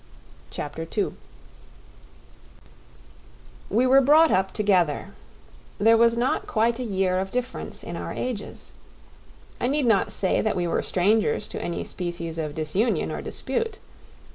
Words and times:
Chapter 0.49 0.83
2 0.83 1.13
We 3.69 3.85
were 3.85 4.01
brought 4.01 4.31
up 4.31 4.51
together; 4.51 5.09
there 5.77 5.95
was 5.95 6.17
not 6.17 6.47
quite 6.47 6.79
a 6.79 6.83
year 6.83 7.23
difference 7.25 7.83
in 7.83 7.95
our 7.95 8.11
ages. 8.11 8.71
I 9.59 9.67
need 9.67 9.85
not 9.85 10.11
say 10.11 10.41
that 10.41 10.55
we 10.55 10.65
were 10.65 10.81
strangers 10.81 11.47
to 11.49 11.61
any 11.61 11.83
species 11.83 12.39
of 12.39 12.55
disunion 12.55 13.11
or 13.11 13.21
dispute. 13.21 13.77